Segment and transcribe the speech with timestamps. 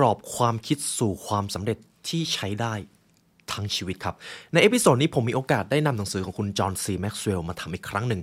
[0.00, 1.78] กรอบความคิดสู่ความสำเร็จ
[2.08, 2.74] ที่ใช้ได้
[3.52, 4.14] ทั้งชีวิตครับ
[4.52, 8.20] ใน episode นี้ผมมีโอกาสได้นำหนังสือของคุณจอห์นซีแม็กซ์เวลล์มาทำอีกครั้งหนึ่ง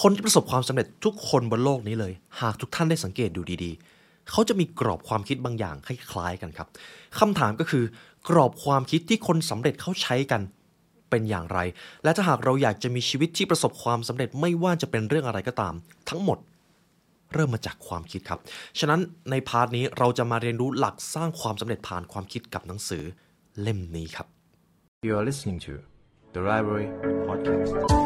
[0.00, 6.68] คนที่ประสบความสำเร็จทุกคนบนโลกนี้เลย หากทุกท่านได้สังเกตดูดีๆ เขาจะมีกรอบความคิดบางอย่างคล้ายๆกันครับ
[7.18, 7.84] คำถามก็คือ
[8.28, 10.40] กรอบความคิดที่คนสำเร็จเขาใช้กัน
[11.10, 11.58] เป็นอย่างไร
[12.04, 15.74] และถ้าหากเราอยากจะมีชีวิตที่ประสบความสำเร็จไม่ว่าจะเป็นเรื่องอะไรก็ตาม
[16.08, 16.38] ทั้งหมด
[17.32, 18.38] เริ่มมาจากความคิดครับ
[18.78, 19.00] ฉะนั้น
[19.30, 23.04] ใน part นี้เราจะมาเรียนรู้หลักสร้างความสำเร็จผ่านความคิดกับหนังสือ
[23.60, 24.26] เล่มนี้ครับ
[25.08, 25.72] You are listening to
[26.34, 26.88] the Library
[27.26, 27.99] Podcast.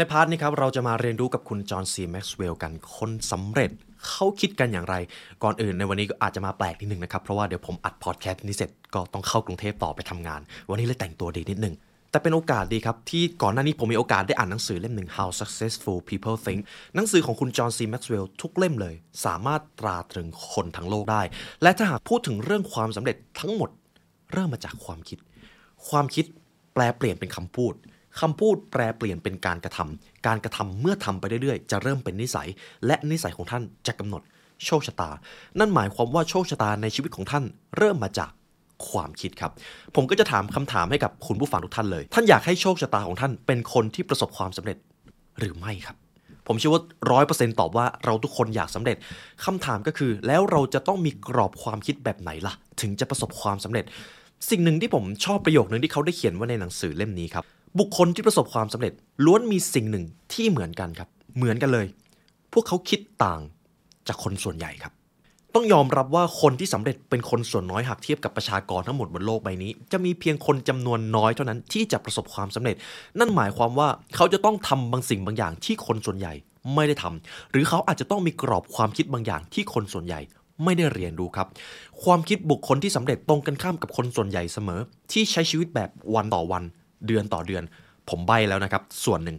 [0.00, 3.70] ใน part นี้ครับเราจะมาเรียนรู้กับคุณจอห์นซีแม็กซ์เวลล์กันคนสำเร็จ
[4.08, 4.94] เขาคิดกันอย่างไร
[5.42, 10.40] ก่อนอื่นในวันนี้ก็อาจจะมาแปลกนิดนึงนะครับ เพราะว่าเดี๋ยวผมอัดพอดแคสต์นี้เสร็จก็ต้องเข้ากรุงเทพต่อไปทำงาน
[10.70, 11.74] วันนี้เลยแต่งตัวดีนิดนึง
[12.10, 16.60] แต่เป็นโอกาสดีครับ ที่ก่อนหน้านี้ผมมีโอกาสได้อ่านหนังสือเล่มหนึ่ง How Successful People Think
[16.94, 21.22] หนังสือของคุณจอห์นซีแม็กซ์เวลล์ทุกเล่มเลย สามารถตราตรึงคนทั้งโลกได้
[21.62, 23.70] และถ้าหากพูดถึงเรื่องความสำเร็จทั้งหมด
[24.32, 25.18] เริ่มมาจากความคิด
[25.88, 26.24] ความคิด
[26.74, 27.74] แปลเปลี่ยนเป็นคำพูด
[28.20, 32.48] คำพูดแปลเปลี่ยนเป็นการกระทำการกระทำเมื่อทำไปเรื่อยๆ จะเริ่มเป็นนิสัย
[32.86, 34.22] และนิสัยของท่านจะกำหนด
[34.66, 35.10] โชคชะตา
[35.58, 37.44] นั่นหมายความว่าโชคชะตาในชีวิตของท่าน
[37.76, 38.30] เริ่มมาจาก
[38.88, 39.52] ความคิดครับ
[39.94, 44.78] ผมก็จะถามคำถามให้กับคุณผู้ฟังทุกท่านเลย ท่านอยากให้โชคชะตาของท่านเป็นคนที่ประสบความสำเร็จ
[45.38, 45.96] หรือไม่ครับ
[46.46, 48.96] ผมเชื่อว่าร้อยเปอร์เซ็นต์ตอบว่าเราทุกคนอยากสำเร็จ
[49.44, 53.84] คำถามก็คือ แล้วเราจะต้องมีกรอบความคิดแบบไหนล่ะ ถึงจะประสบความสำเร็จ
[54.50, 57.44] สิ่งหนึ่งที่ผมชอบประโยคนึงที่เขาได้เขียนไว้ในหนังสือเล่มนี้ครับ
[57.78, 58.92] บุคคลที่ประสบความสำเร็จ
[59.24, 61.86] ล้วนมีสิ่งหนึ่งที่เหมือนกันครับ เหมือนกันเลย
[62.52, 63.40] พวกเขาคิดต่าง
[64.08, 64.92] จากคนส่วนใหญ่ครับ
[65.54, 72.76] ต้องยอมรับว่าคนที่สำเร็จเป็นคนส่วนน้อยหากเทียบกับประชากรทั้งหมดบนโลกใบนี้ จะมีเพียงคนจำนวนน้อยเท่านั้นที่จะประสบความสำเร็จ
[73.18, 76.32] นั่นหมายความว่าเขาจะต้องทำบางสิ่งบางอย่างที่คนส่วนใหญ่
[76.74, 80.20] ไม่ได้ทำหรือเขาอาจจะต้องมีกรอบความคิดบางอย่างที่คนส่วนใหญ่
[80.64, 81.48] ไม่ได้เรียนรู้ครับ
[82.04, 84.80] ความคิดบุคคลที่สำเร็จตรงกันข้ามกับคนส่วนใหญ่เสมอ
[85.12, 86.62] ที่ใช้ชีวิตแบบวันต่อวัน
[87.06, 87.62] เดือนต่อเดือน
[88.08, 89.36] ผมใบแล้วนะครับ ส่วนหนึ่ง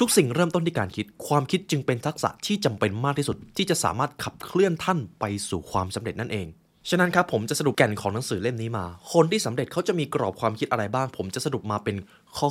[0.00, 6.46] ทุกสิ่งเริ่มต้นที่การคิด ความคิดจึงเป็นทักษะที่จำเป็นมากที่สุด ที่จะสามารถขับเคลื่อนท่านไปสู่ความสำเร็จนั่นเอง
[6.90, 11.96] ฉะนั้นครับผมจะสรุปแก่นของหนังสือเล่มนี้มา คนที่สำเร็จเขาจะมีกรอบความคิดอะไรบ้าง ผมจะสรุปมาเป็น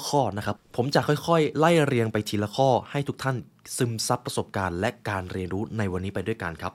[0.09, 3.35] ข้อๆนะครับ ผมจะค่อยๆ ไล่เรียงไปทีละข้อให้ทุกท่าน
[3.77, 6.73] ซึมซับประสบการณ์ และการเรียนรู้ในวันนี้ไปด้วยกันครับ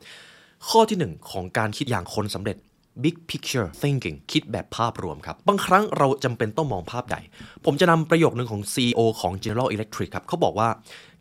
[0.69, 2.57] ข้อที่ 1 ของการคิดอย่างคนสำเร็จ
[3.03, 7.21] big picture thinking คิดแบบภาพรวมครับ บางครั้งเราจำเป็นต้องมองภาพใหญ่
[7.65, 10.69] ผมจะนำประโยคหนึ่งของ CEO ของ General Electric ครับเขาบอกว่า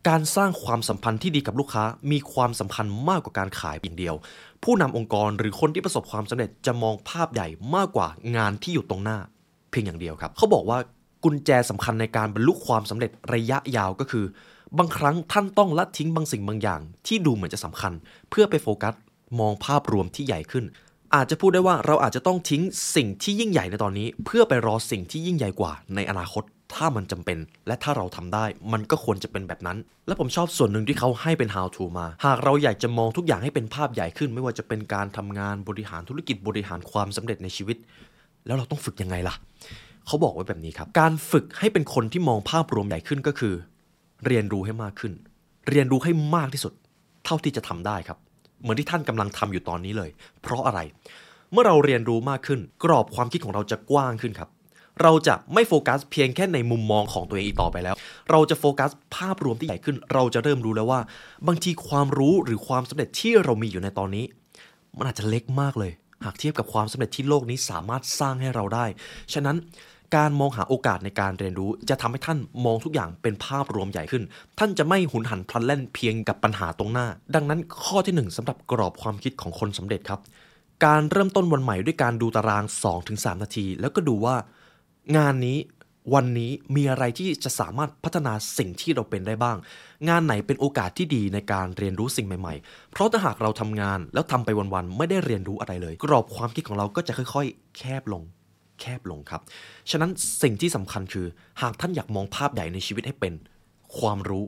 [0.08, 4.16] การสร้างความสัมพันธ์ที่ดีกับลูกค้า มีความสำคัญมากกว่าการขายเพียงเดียว
[4.64, 9.18] ผู้นำองค์กรหรือคนที่ประสบความสำเร็จจะมองภาพใหญ่มากกว่างานที่อยู่ตรงหน้า
[9.72, 10.78] เพียงอย่างเดียวครับเขาบอกว่า
[11.24, 14.26] กุญแจสำคัญในการบรรลุความสำเร็จระยะยาวก็คือ
[14.78, 17.94] บางครั้งท่านต้องละทิ้งบางสิ่งบางอย่าง ที่ดูเหมือนจะสำคัญ
[18.30, 18.94] เพื่อไปโฟกัส
[19.40, 20.66] มองภาพรวมที่ใหญ่ขึ้น
[21.16, 22.62] อาจจะพูดได้ว่าเราอาจจะต้องทิ้ง
[22.96, 26.44] สิ่งที่ยิ่งใหญ่ในตอนนี้ เพื่อไปรอสิ่งที่ยิ่งใหญ่กว่าในอนาคต
[26.76, 27.38] ถ้ามันจำเป็น
[27.68, 29.78] และถ้าเราทำได้ มันก็ควรจะเป็นแบบนั้น
[30.08, 37.78] และผมชอบส่วนหนึ่งที่เขาให้เป็น how to มา หากเราอยากจะมองทุกอย่างให้เป็นภาพใหญ่ขึ้น ไม่ว่าจะเป็นการทำงานบริหารธุรกิจบริหารความสำเร็จในชีวิต
[38.46, 39.36] แล้วเราต้องฝึกยังไงล่ะ
[40.08, 43.54] เขาบอกไว้แบบนี้ครับ การฝึกให้เป็นคนที่มองภาพรวมใหญ่ขึ้นก็คือ
[44.26, 45.14] เรียนรู้ให้มากขึ้น
[45.70, 46.74] เรียนรู้ให้มากที่สุด
[47.26, 48.18] เท่าที่จะทำได้ครับ
[48.66, 50.10] เหมือนที่ท่านกำลังทำอยู่ตอนนี้เลย
[50.42, 50.80] เพราะอะไร
[51.52, 54.50] เมื่อเราเรียนรู้มากขึ้น กรอบความคิดของเราจะกว้างขึ้นครับ
[55.02, 57.96] เราจะไม่โฟกัสเพียงแค่ในมุมมองของตัวเองอีกต่อไปแล้ว
[58.32, 61.00] เราจะโฟกัสภาพรวมที่ใหญ่ขึ้น เราจะเริ่มรู้แล้วว่า
[61.48, 64.26] บางทีความรู้หรือความสำเร็จที่เรามีอยู่ในตอนนี้
[64.98, 65.92] มันอาจจะเล็กมากเลย
[66.26, 68.86] หากเทียบกับความสำเร็จที่โลกนี้สามารถสร้างให้เราได้
[69.34, 69.58] ฉะนั้น
[70.16, 74.24] การมองหาโอกาสในการเรียนรู้ จะทำให้ท่านมองทุกอย่างเป็นภาพรวมใหญ่ขึ้น
[74.60, 80.20] ท่านจะไม่หุนหันพลันแล่นเพียงกับปัญหาตรงหน้า ดังนั้นข้อที่หนึ่งสำหรับกรอบความคิดของคนสำเร็จครับ
[80.86, 82.64] การเริ่มต้นวันใหม่ด้วยการดูตาราง
[83.04, 84.36] 2-3 นาที แล้วก็ดูว่า
[85.18, 85.58] งานนี้
[86.14, 89.58] วันนี้มีอะไรที่จะสามารถพัฒนาสิ่งที่เราเป็นได้บ้าง
[90.10, 98.24] งานไหนเป็นโอกาสที่ดีในการเรียนรู้สิ่งใหม่ๆ เพราะถ้าหากเราทำงานแล้วทำไปวันๆไม่ได้เรียนรู้อะไรเลย กรอบความคิดของเราก็จะค่อย ๆ แคบลง
[98.80, 99.42] แคบลงครับ
[99.92, 100.12] ฉะนั้น
[100.42, 101.26] สิ่งที่สำคัญคือ
[101.62, 103.34] หากท่านอยากมองภาพใหญ่ในชีวิตให้เป็น
[103.98, 104.46] ความรู้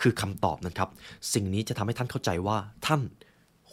[0.00, 0.88] คือคำตอบนะครับ
[1.32, 2.56] สิ่งนี้จะทำให้ท่านเข้าใจว่า
[2.86, 3.00] ท่าน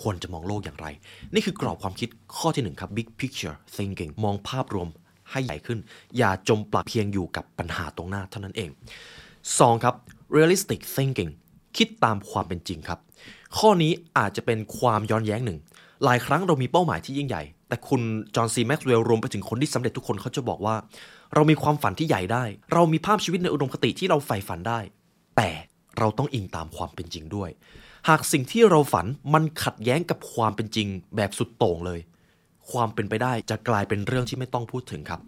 [0.01, 0.88] ควรจะมองโลกอย่างไร
[1.33, 4.88] นี่คือกรอบความคิดข้อที่หนึ่งครับ big picture thinking มองภาพรวม
[5.31, 5.80] ให้ใหญ่ขึ้น
[6.18, 8.69] อย่าจมปลักเพียงอยู่กับปัญหาตรงหน้าเท่านั้นเอง
[9.27, 9.83] 2.
[9.83, 9.95] ครับ
[10.36, 11.31] realistic thinking
[11.77, 13.00] คิดตามความเป็นจริงครับ
[13.57, 15.59] ข้อนี้อาจจะเป็นความย้อนแย้งหนึ่ง
[16.03, 18.02] หลายครั้งเรามีเป้าหมายที่ยิ่งใหญ่ แต่คุณ
[18.36, 20.76] จอห์นซีแม็กซ์เวลล์รวมไปถึงคนที่สำเร็จทุกคนเขาจะบอกว่า
[21.34, 24.80] เรามีความฝันที่ใหญ่ได้ เรามีภาพชีวิตในอุดมคติที่เราใฝ่ฝันได้
[25.38, 25.50] แต่
[25.98, 27.50] เราต้องอิงตามความเป็นจริงด้วย
[28.10, 32.00] หากสิ่งที่เราฝันมันขัดแย้งกับความเป็นจริงแบบสุดโต่งเลย
[32.72, 35.20] ความเป็นไปได้จะกลายเป็นเรื่องที่ไม่ต้องพูดถึงครับ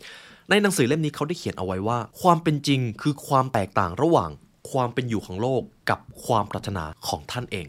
[0.49, 4.29] ในหนังสือเล่มนี้เขาได้เขียนเอาไว้ว่า ความเป็นจริงคือความแตกต่างระหว่าง
[4.71, 7.65] ความเป็นอยู่ของโลกกับความปรารถนาของท่านเอง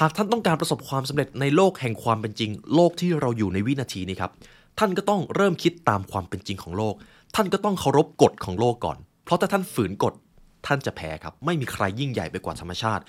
[0.00, 4.30] หากท่านต้องการประสบความสำเร็จในโลกแห่งความเป็นจริง โลกที่เราอยู่ในวินาทีนี้ครับ
[4.78, 6.94] ท่านก็ต้องเริ่มคิดตามความเป็นจริงของโลก
[7.34, 10.14] ท่านก็ต้องเคารพกฎของโลกก่อน เพราะถ้าท่านฝืนกฎ
[10.66, 13.02] ท่านจะแพ้ครับ ไม่มีใครยิ่งใหญ่ไปกว่าธรรมชาติ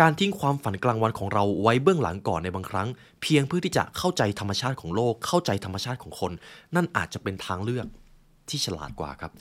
[0.00, 2.88] การทิ้งความฝันกลางวันของเราไว้เบื้องหลังก่อนในบางครั้ง
[3.22, 6.32] เพียงเพื่อที่จะเข้าใจธรรมชาติของโลก เข้าใจธรรมชาติของคน
[6.74, 7.86] นั่นอาจจะเป็นทางเลือก
[8.50, 9.32] ที่ฉลาดกว่าครับ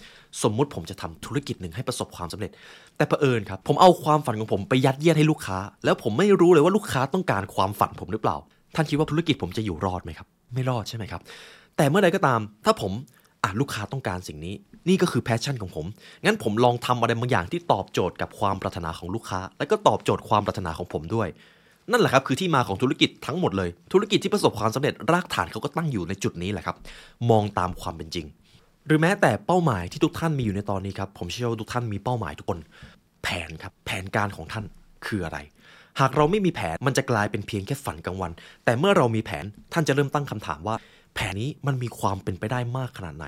[0.43, 2.51] สมมุติผมจะทำธุรกิจหนึ่งให้ประสบความสำเร็จ
[2.97, 8.37] แต่เผอิญครับ ผมเอาความฝันของผมไปยัดเยียดให้ลูกค้า แล้วผมไม่รู้เลยว่าลูกค้าต้องการความฝันผมหรือเปล่า
[8.75, 11.21] ท่านคิดว่าธุรกิจผมจะอยู่รอดไหมครับ ไม่รอดใช่ไหมครับ
[11.77, 12.91] แต่เมื่อใดก็ตาม ถ้าผม
[13.43, 14.55] อะลูกค้าต้องการสิ่งนี้
[14.89, 15.85] นี่ก็คือแพชชั่นของผม
[16.25, 21.27] งั้นผมลองทำอะไรบางอย่างที่ตอบโจทย์กับความปรารถนาของลูกค้า และก็ตอบโจทย์ความปรารถนาของผมด้วย
[21.91, 26.77] นั่นแหละครับคือที่มาของธุรกิจทั้งหมดเลย ธุรกิจที่ประสบความสำเร็จรากฐานเขาก็ตั้งอยู่ในจุดนี้แหละครับ
[27.29, 28.25] มองตามความเป็นจริง
[28.85, 32.59] หรือแม้แต่เป้าหมายที่ทุกท่านมีอยู่ในตอนนี้ครับ ผมเชื่อว่าทุกท่านมีเป้าหมายทุกคน
[33.23, 34.65] แผนครับ แผนการของท่าน
[35.05, 35.39] คืออะไร
[35.99, 38.31] หากเราไม่มีแผนมันจะกลายเป็นเพียงแค่ฝันกลางวัน
[38.65, 40.75] แต่เมื่อเรามีแผนท่านจะเริ่มตั้งคำถามว่า
[41.15, 43.25] แผนนี้มันมีความเป็นไปได้มากขนาดไหน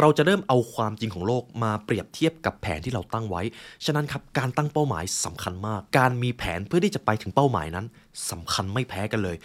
[0.00, 3.42] เราจะเริ่มเอาความจริงของโลกมาเปรียบเทียบกับแผนที่เราตั้งไว้
[3.84, 7.86] ฉะนั้นครับการตั้งเป้าหมายสำคัญมาก การมีแผนเพื่อที่จะไปถึงเป้าหมายนั้น
[8.30, 9.36] สำคัญไม่แพ้กันเลย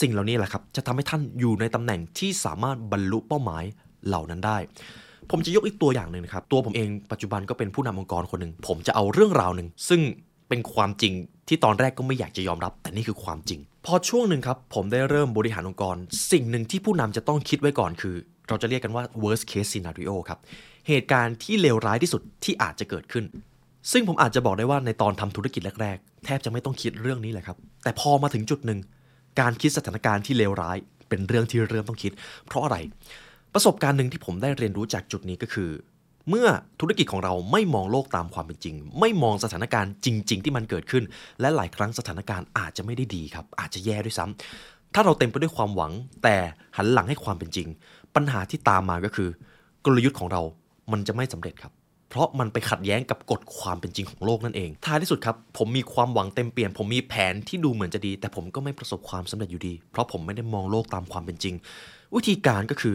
[0.00, 3.64] สิ่งเหล่านี้แหละครับจะทำให้ท่านอยู่ในตำแหน่งที่สามารถบรรลุเป้าหมาย
[4.06, 4.58] เหล่านั้นได้
[5.30, 10.00] ผมจะยกอีกตัวอย่างหนึ่งนะครับ ตัวผมเองปัจจุบันก็เป็นผู้นำองค์กรคนหนึ่ง ผมจะเอาเรื่องราวหนึ่ง ซึ่ง
[10.48, 11.12] เป็นความจริง
[11.48, 15.96] ที่ตอนแรกก็ไม่อยากจะยอมรับ แต่นี่คือความจริง พอช่วงหนึ่งครับ ผมได้เริ่มบริหารองค์กร
[16.32, 18.14] สิ่งหนึ่งที่ผู้นำจะต้องคิดไว้ก่อนคือ
[18.48, 20.38] เราจะเรียกกันว่า worst case scenario ครับ
[20.88, 23.24] เหตุการณ์ที่เลวร้ายที่สุดที่อาจจะเกิดขึ้น
[23.92, 28.78] ซึ่งผมอาจจะบอกได้ว่าในตอนทำธุรกิจแรกๆ แทบจะไม่ต้องคิดเรื่องนี้เลยครับ แต่พอมาถึงจุดหนึ่ง
[29.40, 30.76] การคิดสถานการณ์ที่เลวร้าย
[31.08, 32.12] เป็นเรื่องที่เริ่มต้องคิด
[32.46, 32.76] เพราะอะไร
[33.54, 35.70] ประสบการณ์หนึ่งที่ผมได้เรียนรู้จากจุดนี้ก็คือ
[36.28, 36.48] เมื่อ
[36.80, 41.04] ธุรกิจของเราไม่มองโลกตามความเป็นจริง ไม่มองสถานการณ์จริง ๆ ที่มันเกิดขึ้น
[41.40, 45.92] และหลายครั้งสถานการณ์อาจจะไม่ได้ดีครับ อาจจะแย่ด้วยซ้ำถ้าเราเต็มไปด้วยความหวัง
[46.22, 46.36] แต่
[46.76, 47.68] หันหลังให้ความเป็นจริง
[48.14, 49.28] ปัญหาที่ตามมาก็คือ
[49.84, 50.42] กลยุทธ์ของเรา
[50.92, 51.72] มันจะไม่สำเร็จครับ
[52.08, 61.54] เพราะมันไปขัดแย้งกับกฎความเป็นจริงของโลกนั่นเอง ท้ายที่สุดครับ ผมมีความหวังเต็มเปี่ยม ผมมีแผนที่ดูเหมือนจะดี แต่ผมก็ไม่ประสบความสำเร็จอยู่ดี เพราะผมไม่ได้มองโลกตามความเป็นจริง
[62.14, 62.94] วิธีการก็คือ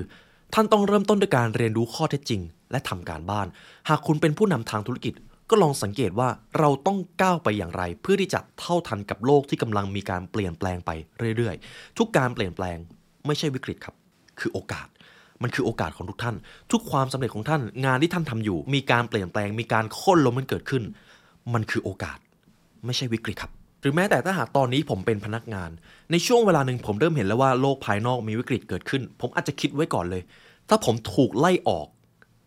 [0.56, 2.42] ท่านต้องเริ่มต้นด้วยการเรียนรู้ข้อเท็จจริง
[2.72, 3.48] และทำการบ้าน
[3.90, 5.14] หากคุณเป็นผู้นำทางธุรกิจ
[5.50, 6.30] ก็ลองสังเกตว่า
[6.60, 10.92] เราต้องก้าวไปอย่างไร เพื่อที่จะเท่าทันกับโลกที่กำลังมีการเปลี่ยนแปลงไป
[11.38, 12.78] เรื่อยๆ ทุกการเปลี่ยนแปลง
[13.26, 13.96] ไม่ใช่วิกฤตครับ
[14.40, 14.88] คือโอกาส
[15.42, 16.36] มันคือโอกาสของทุกท่าน
[16.72, 20.84] ทุกความสำเร็จของท่าน งานที่ท่านทำอยู่ มีการเปลี่ยนแปลง มีการโค่นล้มมันเกิดขึ้น
[21.54, 22.18] มันคือโอกาส
[22.86, 23.52] ไม่ใช่วิกฤตครับ
[23.84, 25.70] หรือแม้แต่ถ้าหากตอนนี้ผมเป็นพนักงาน
[26.12, 30.24] ในช่วงเวลาหนึ่งผมเริ่มเห็นแล้วว่าโลกภายนอกมีวิกฤตเกิดขึ้น ผมอาจจะคิดไว้ก่อนเลย
[30.70, 31.88] ถ้าผมถูกไล่ออก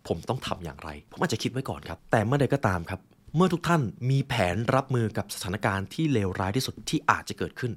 [0.08, 3.00] ผมต้องทำอย่างไร ผมอาจจะคิดไว้ก่อนครับ แต่เมื่อใดก็ตามครับ
[3.36, 7.72] เมื่อทุกท่านมีแผนรับมือกับสถานการณ์ที่เลวร้ายที่สุดที่อาจจะเกิดขึ้น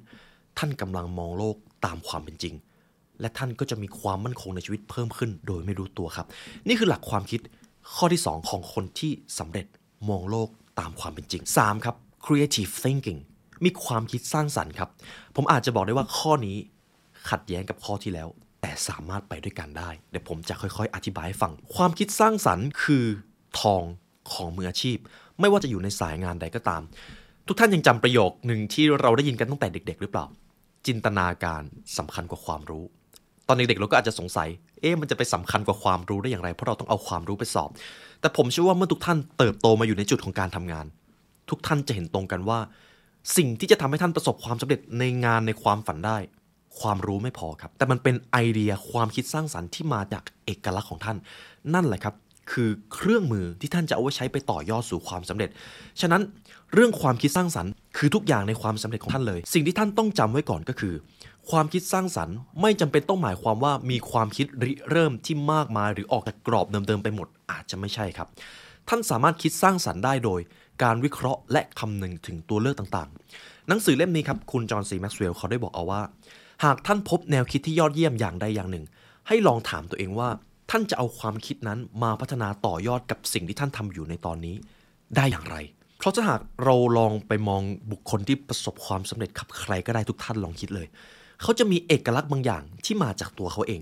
[0.58, 2.54] ท่านกำลังมองโลกตามความเป็นจริง
[3.20, 6.26] และท่านก็จะมีความมั่นคงในชีวิตเพิ่มขึ้น โดยไม่รู้ตัวครับ
[6.68, 7.40] นี่คือหลักความคิด
[7.94, 9.66] ข้อที่ 2 ของคนที่สำเร็จ
[10.08, 10.48] มองโลก
[10.80, 13.20] ตามความเป็นจริง 3 ครับ creative thinking
[13.64, 14.88] มีความคิดสร้างสรรค์ครับ
[15.36, 16.56] ผมอาจจะบอกได้ว่าข้อนี้
[17.30, 18.28] ขัดแย้งกับข้อที่แล้ว
[18.60, 23.04] แต่สามารถไปด้วยกันได้ เดี๋ยวผมจะค่อยๆ อธิบายให้ฟัง ความคิดสร้างสรรค์คือ
[23.60, 23.82] ทอง
[24.32, 24.98] ของมืออาชีพ
[25.40, 26.82] ไม่ว่าจะอยู่ในสายงานใดก็ตาม
[27.46, 30.26] ทุกท่านยังจำประโยคหนึ่งที่เราได้ยินกันตั้งแต่เด็ก ๆ หรือเปล่า
[30.86, 31.62] จินตนาการ
[31.98, 32.84] สำคัญกว่าความรู้
[33.48, 34.48] ตอนเด็กๆเราก็อาจจะสงสัย
[34.80, 37.70] เอ๊ะมันจะไปสำคัญกว่าความรู้ได้อย่างไร เพราะเราต้องเอาความรู้ไปสอบ
[38.20, 40.86] แต่ผมเชื่อว่าเมื่อทุกท่านเติบโตมาอยู่ในจุดของการทำงาน
[41.50, 42.58] ทุกท่านจะเห็นตรงกันว่า
[43.36, 46.18] สิ่งที่จะทำให้ท่านประสบความสำเร็จในงานในความฝันได้
[46.80, 51.16] ความรู้ไม่พอครับ แต่มันเป็นไอเดียความคิดสร้างสรรค์ที่มาจากเอกลักษณ์ของท่าน
[51.74, 52.14] นั่นแหละครับ
[52.52, 55.50] คือเครื่องมือที่ท่านจะเอาไว้ใช้ไปต่อยอดสู่ความสำเร็จ
[56.00, 56.22] ฉะนั้น
[56.74, 60.94] เรื่องความคิดสร้างสรรค์ คือทุกอย่างในความสำเร็จของท่านเลย สิ่งที่ท่านต้องจำไว้ก่อนก็คือ
[61.50, 68.28] ความคิดสร้างสรรค์ ไม่จำเป็นต้องหมายความว่ามีความคิดริเริ่มที่มากมายหรือออกจากกรอบเดิมๆไปหมดอาจจะไม่ใช่ครับ
[68.88, 70.40] ท่านสามารถคิดสร้างสรรค์ได้โดย
[70.82, 76.02] การวิเคราะห์และคำนึงถึงตัวเลือกต่างๆ หนังสือเล่มนี้ครับ คุณจอห์นซีแม็กซ์เวลล์เขาได้บอกเอาว่า
[76.64, 78.84] หากท่านพบแนวคิดที่ยอดเยี่ยมอย่างใดอย่างหนึ่ง
[79.28, 80.28] ให้ลองถามตัวเองว่า
[80.70, 84.56] ท่านจะเอาความคิดนั้นมาพัฒนาต่อยอดกับสิ่งที่ท่านทำอยู่ในตอนนี้
[85.16, 85.56] ได้อย่างไร
[85.98, 90.86] เพราะถ้าหากเราลองไปมองบุคคลที่ประสบความสำเร็จขับใครก็ได้ทุกท่านลองคิดเลย
[91.42, 93.80] เขาจะมีเอกลักษณ์บางอย่างที่มาจากตัวเขาเอง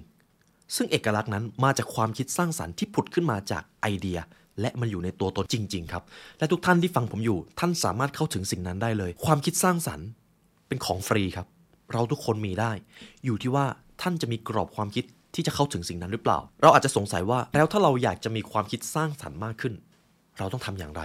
[0.77, 4.19] ซึ่งเอกลักษณ์นั้นมาจากความคิดสร้างสรรค์ที่ผุดขึ้นมาจากไอเดีย
[4.61, 6.03] และมันอยู่ในตัวตนจริง ๆ ครับ
[6.39, 10.09] และทุกท่านที่ฟังผมอยู่ ท่านสามารถเข้าถึงสิ่งนั้นได้เลย ความคิดสร้างสรรค์
[10.69, 11.47] เป็นของฟรีครับ
[11.93, 12.73] เราทุกคนมีได้
[13.25, 13.67] อยู่ที่ว่า
[14.03, 19.75] ท่านจะมีกรอบความคิดที่จะเข้าถึงสิ่งนั้นหรือเปล่า เราอาจจะสงสัยว่าแล้วถ้าเราอยากจะมีความคิดสร้างสรรค์มากขึ้น
[20.39, 21.03] เราต้องทำอย่างไร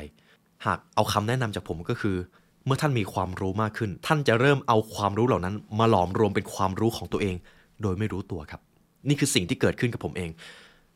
[0.66, 2.16] หากเอาคำแนะนำจากผมก็คือ
[2.66, 7.36] เมื่อท่านมีความรู้มากขึ้น ท่านจะเริ่มเอาความรู้เหล่านั้น มาหลอมรวมเป็นความรู้ของตัวเอง
[7.82, 8.62] โดยไม่รู้ตัวครับ
[9.08, 10.30] นี่คือสิ่งที่เกิดขึ้นกับผมเอง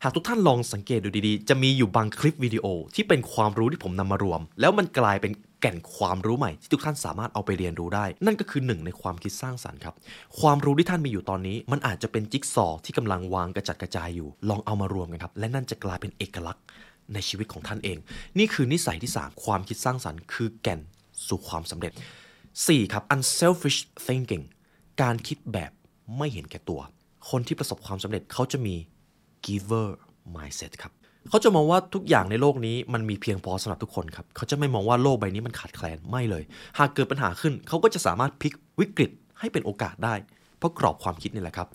[0.02, 9.94] หากทุกท่านลองสังเกตดูดีๆ จะมีอยู่บางคลิปวิดีโอที่เป็นความรู้ที่ผมนำมารวม แล้วมันกลายเป็นแก่นความรู้ใหม่ที่ทุกท่านสามารถเอาไปเรียนรู้ได้ นั่นก็คือหนึ่งในความคิดสร้างสรรค์ครับ
[10.40, 16.64] ความรู้ที่ท่านมีอยู่ตอนนี้ มันอาจจะเป็นจิ๊กซอว์ที่กำลังวางกระจัดกระจายอยู่ ลองเอามารวมกันครับ และนั่นจะกลายเป็นเอกลักษณ์
[17.14, 17.98] ในชีวิตของท่านเอง
[18.38, 20.80] นี่คือนิสัยที่ 3 ความคิดสร้างสรรค์ คือแก่น
[21.26, 21.92] สู่ความสำเร็จ
[22.42, 22.92] 4.
[22.92, 24.44] ครับ unselfish thinking
[25.02, 25.72] การคิดแบบ
[26.18, 26.80] ไม่เห็นแก่ตัว
[27.30, 28.76] คนที่ประสบความสำเร็จเขาจะมี
[29.46, 29.88] giver
[30.34, 30.92] mindset ครับ
[31.30, 36.42] เขาจะมองว่าทุกอย่างในโลกนี้มันมีเพียงพอสำหรับทุกคนครับเขาจะไม่มองว่าโลกใบนี้มันขาดแคลนไม่เลย
[36.78, 40.14] หากเกิดปัญหาขึ้นเขาก็จะสามารถพลิกวิกฤตให้เป็นโอกาสได้
[40.58, 41.68] เพราะกรอบความคิดนี่แหละครับ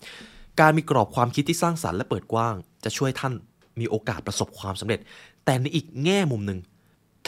[0.60, 2.54] การมีกรอบความคิดที่สร้างสรรค์และเปิดกว้าง
[2.84, 3.32] จะช่วยท่าน
[3.80, 5.00] มีโอกาสประสบความสำเร็จ
[5.44, 6.58] แต่ในอีกแง่มุมหนึ่ง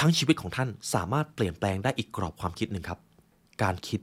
[0.00, 2.98] ทั้งชีวิตของท่านสามารถเปลี่ยนแปลงได้อีกกรอบความคิดหนึ่งครับ
[3.62, 4.00] การคิด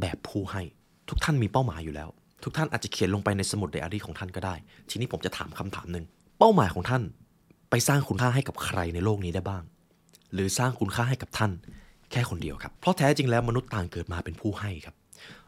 [0.00, 0.62] แบบผู้ให้
[1.08, 2.08] ทุกท่านมีเป้าหมายอยู่แล้ว
[2.42, 4.54] ทุกท่านอาจจะเขียนลงไปในสมุดไดอารี่ของท่านก็ได้
[4.90, 6.04] ทีนี้ผมจะถามคำถามหนึ่ง
[6.38, 7.02] เป้าหมายของท่าน
[7.70, 9.62] ไปสร้างคุณค่าให้กับใครในโลกนี้ได้บ้าง
[10.32, 11.52] หรือสร้างคุณค่าให้กับท่าน
[12.10, 14.94] แค่คนเดียวครับ เพราะแท้จริงแล้วมนุษย์ต่างเกิดมาเป็นผู้ให้ครับ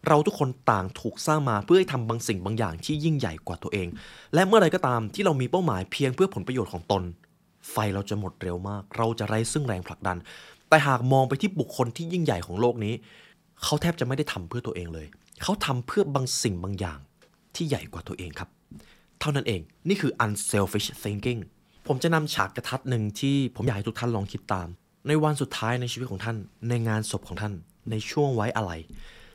[0.07, 3.89] เราทุกคนต่างถูกสร้างมาเพื่อให้ทำบางสิ่งบางอย่างที่ยิ่งใหญ่กว่าตัวเอง
[4.35, 7.03] และเมื่อไรก็ตามที่เรามีเป้าหมายเพียงเพื่อผลประโยชน์ของตน
[7.71, 10.19] ไฟเราจะหมดเร็วมาก เราจะไร้ซึ่งแรงผลักดัน
[10.69, 12.95] แต่หากมองไปที่บุคคลที่ยิ่งใหญ่ของโลกนี้
[13.63, 15.07] เขาแทบจะไม่ได้ทำเพื่อตัวเองเลย
[15.43, 16.99] เขาทำเพื่อบางสิ่งบางอย่าง
[17.55, 18.51] ที่ใหญ่กว่าตัวเองครับ
[19.21, 21.41] เท่านั้นเองนี่คือ unselfish thinking
[21.87, 24.69] ผมจะนำฉากกระทัดหนึ่งที่ผมอยากให้ทุกท่านลองคิดตาม
[25.09, 26.37] ในวันสุดท้ายในชีวิตของท่าน
[26.69, 27.55] ในงานศพของท่าน
[27.91, 28.73] ในช่วงไว้อะไร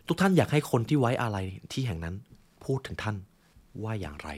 [0.07, 1.37] ทุกท่านอยากให้คนที่ไว้อะไร
[1.71, 2.15] ที่แห่งนั้น
[2.63, 3.15] พูดถึงท่าน
[3.83, 4.29] ว่าอย่างไร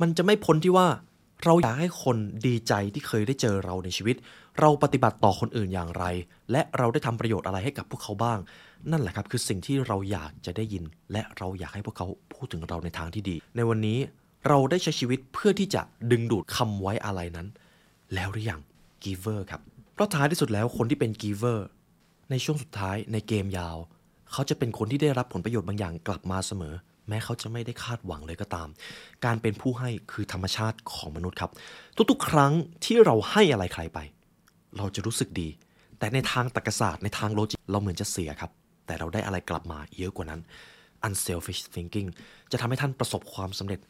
[0.00, 0.86] มันจะไม่พ้นที่ว่า
[1.44, 2.16] เราอยากให้คน
[2.46, 4.16] ดีใจที่เคยได้เจอเราในชีวิต
[4.60, 6.04] เราปฏิบัติต่อคนอื่นอย่างไร
[6.52, 8.38] และเราได้ทำประโยชน์อะไรให้กับพวกเขาบ้าง
[8.90, 13.98] นั่นแหละครับคือสิ่งที่เราอยากจะได้ยิน และเราอยากให้พวกเขาพูดถึงเราในทางที่ดี ในวันนี้
[14.48, 17.48] เราได้ใช้ชีวิตเพื่อที่จะดึงดูดคำไว้อะไรนั้น
[18.14, 18.60] แล้วหรือยัง
[19.04, 19.60] giver ครับ
[19.94, 21.58] เพราะท้ายที่สุดแล้วคนที่เป็น giver
[22.30, 23.76] ในช่วงสุดท้ายในเกมยาว
[24.32, 26.74] เขาจะเป็นคนที่ได้รับผลประโยชน์บางอย่างกลับมาเสมอ
[27.08, 28.68] แม้เขาจะไม่ได้คาดหวังเลยก็ตาม
[29.24, 31.50] การเป็นผู้ให้คือธรรมชาติของมนุษย์ครับ
[32.10, 32.52] ทุกๆ ครั้ง
[32.84, 33.98] ที่เราให้อะไรใครไป
[34.76, 35.48] เราจะรู้สึกดี
[35.98, 38.50] แต่ในทางตรรกศาสตร์ในทางโลจิกเราเหมือนจะเสียครับ
[38.86, 40.40] แต่เราได้อะไรกลับมาเยอะกว่านั้น
[41.06, 42.08] unselfish thinking
[42.52, 43.80] จะทำให้ท่านประสบความสำเร็จ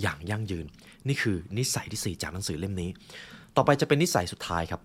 [0.00, 0.66] อย่างยั่งยืน
[1.08, 2.90] นี่คือนิสัยที่ 4 จากหนังสือเล่มนี้
[3.56, 4.80] ต่อไปจะเป็นนิสัยสุดท้ายครับ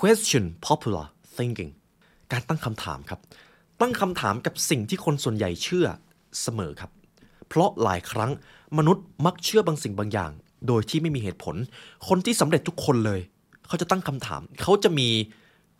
[0.00, 1.06] question popular
[1.36, 1.72] thinking
[2.32, 3.20] การตั้งคำถามครับ
[3.80, 5.86] ตั้งคำถามกับสิ่งที่คนส่วนใหญ่เชื่อ
[6.42, 6.90] เสมอครับ
[7.48, 8.30] เพราะหลายครั้ง
[8.78, 10.32] มนุษย์มักเชื่อบางสิ่งบางอย่าง
[10.68, 11.56] โดยที่ไม่มีเหตุผล
[12.08, 13.20] คนที่สำเร็จทุกคนเลย
[13.66, 15.08] เขาจะตั้งคำถาม เขาจะมี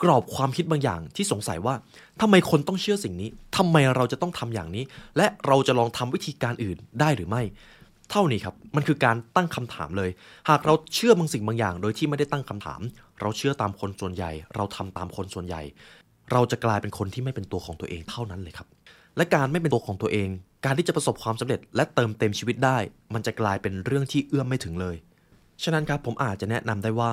[0.02, 1.74] กรอบความคิดบางอย่างที่สงสัยว่า
[2.20, 4.84] ทำไมคนต้องเชื่อสิ่งนี้ทำไมเราจะต้องทำอย่างนี้
[5.16, 7.42] และเราจะลองทำวิธีการอื่นได้หรือไม่
[8.10, 10.10] เท่านี้ครับ มันคือการตั้งคำถามเลย
[10.48, 12.80] หากเราเชื่อบางสิ่งบางอย่าง โดยที่ไม่ได้ตั้งคำถาม
[13.20, 15.62] เราเชื่อตามคนส่วนใหญ่ เราทำตามคนส่วนใหญ่
[16.32, 18.68] เราจะกลายเป็นคนที่ไม่เป็นตัวของตัวเองเท่านั้นเลยครับ
[19.16, 20.28] และการไม่เป็นตัวของตัวเอง
[20.64, 22.78] การที่จะประสบความสำเร็จ และเติมเต็มชีวิตได้
[23.14, 24.96] มันจะกลายเป็นเรื่องที่เอื้อมไม่ถึงเลย
[25.62, 27.12] ฉะนั้นครับผมอาจจะแนะนำได้ว่า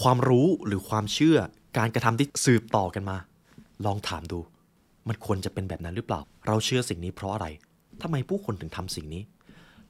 [0.00, 1.38] ความรู้หรือความเชื่อ
[1.78, 3.16] การกระทำที่สืบต่อกันมา
[3.86, 4.38] ลองถามดู
[5.08, 7.46] มันควรจะเป็นแบบนั้นหรือเปล่า เราเชื่อสิ่งนี้เพราะอะไร
[8.02, 9.22] ทำไมผู้คนถึงทำสิ่งนี้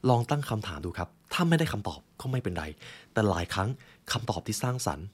[0.09, 2.65] ลองตั้งคำถามดูครับ ถ้าไม่ได้คำตอบก็ไม่เป็นไร
[3.13, 3.69] แต่หลายครั้ง
[4.11, 5.05] คำตอบที่สร้างสรรค์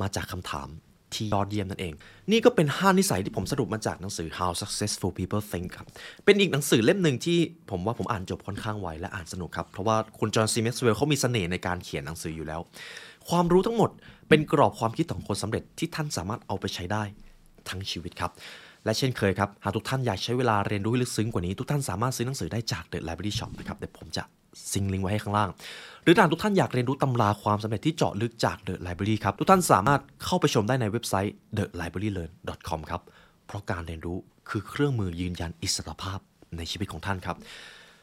[0.00, 0.68] มาจากคำถาม
[1.14, 1.94] ที่ยอดเยี่ยมนั่นเอง
[2.30, 5.86] นี่ก็เป็น 5 นิสัยที่ผมสรุปมาจากหนังสือ How Successful People Think ครับ
[6.24, 7.38] เป็นอีกหนังสือเล่มหนึ่งที่
[7.70, 12.60] ผมว่าผมอ่านจบค่อนข้างไวและอ่านสนุกครับ เพราะว่าคุณจอห์นซีแม็กซ์เวลล์เขามีเสน่ห์ในการเขียนหนังสืออยู่แล้ว
[13.28, 13.90] ความรู้ทั้งหมด
[14.28, 17.02] เป็นกรอบความคิดของคนสำเร็จที่ท่านสามารถเอาไปใช้ได้
[17.68, 18.30] ทั้งชีวิตครับ
[18.84, 24.22] และเช่นเคยครับ หากทุกท่านอยากใช้เวลาเรียนรู้ลึกซึ้งกว่านี้ ทุกท่านสามารถซื้อหนังสือได้จาก The Library Shop นะครับเดี๋ยวผมจะ
[24.72, 25.50] ซิงลิงไว้ให้ข้างล่าง
[26.02, 33.02] หรือถ้าทุกท่านอยากเรียนรู้ตำราความสำเร็จที่เจาะลึกจาก The Library ครับ ทุกท่านสามารถเข้าไปชมได้ในเว็บไซต์ thelibrarylearn.com ครับ
[33.46, 36.18] เพราะการเรียนรู้คือเครื่องมือยืนยันอิสรภาพ
[36.56, 37.36] ในชีวิตของท่านครับ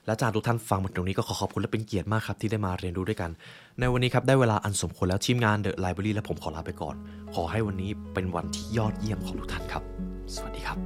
[0.08, 3.32] และจากทุกท่านฟังมาตรงนี้ก็ขอขอบคุณและเป็นเกียรติมากครับที่ได้มาเรียนรู้ด้วยกัน
[3.80, 6.96] ในวันนี้ครับได้เวลาอันสมควรแล้วทีมงานเดอะไลบรารีและผมขอลาไปก่อน
[7.36, 9.84] ขอให้วันนี้เป็นวันที่ยอดเยี่ยมของทุกท่านครับ
[10.36, 10.78] สวัสดีครับ